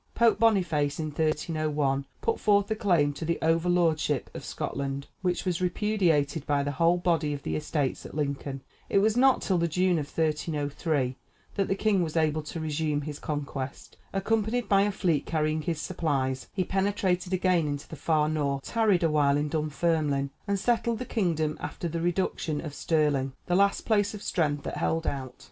Pope 0.15 0.39
Boniface, 0.39 0.97
in 0.99 1.11
1301, 1.11 2.07
put 2.21 2.39
forth 2.39 2.71
a 2.71 2.75
claim 2.75 3.13
to 3.13 3.23
the 3.23 3.37
over 3.39 3.69
lordship 3.69 4.31
of 4.33 4.43
Scotland, 4.43 5.05
which 5.21 5.45
was 5.45 5.61
repudiated 5.61 6.43
by 6.47 6.63
the 6.63 6.71
whole 6.71 6.97
body 6.97 7.33
of 7.33 7.43
the 7.43 7.55
estates 7.55 8.03
at 8.03 8.15
Lincoln. 8.15 8.61
It 8.89 8.97
was 8.97 9.15
not 9.15 9.43
till 9.43 9.59
the 9.59 9.67
June 9.67 9.99
of 9.99 10.07
1303 10.07 11.17
that 11.53 11.67
the 11.67 11.75
king 11.75 12.01
was 12.01 12.17
able 12.17 12.41
to 12.41 12.59
resume 12.59 13.01
his 13.01 13.19
conquest. 13.19 13.95
Accompanied 14.11 14.67
by 14.67 14.81
a 14.81 14.91
fleet 14.91 15.27
carrying 15.27 15.61
his 15.61 15.79
supplies, 15.79 16.47
he 16.51 16.63
penetrated 16.63 17.31
again 17.31 17.67
into 17.67 17.87
the 17.87 17.95
far 17.95 18.27
North, 18.27 18.63
tarried 18.63 19.03
a 19.03 19.11
while 19.11 19.37
in 19.37 19.49
Dunfermline, 19.49 20.31
and 20.47 20.57
settled 20.59 20.97
the 20.97 21.05
kingdom 21.05 21.57
after 21.61 21.87
the 21.87 22.01
reduction 22.01 22.59
of 22.59 22.73
Stirling, 22.73 23.33
the 23.45 23.53
last 23.53 23.81
place 23.85 24.15
of 24.15 24.23
strength 24.23 24.63
that 24.63 24.77
held 24.77 25.05
out. 25.05 25.35